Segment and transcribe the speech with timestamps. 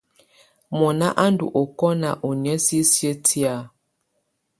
[0.77, 3.55] Mɔna á ndù ɔkɔna ɔ ɔnɛ̀á sisiǝ́ tɛ̀á.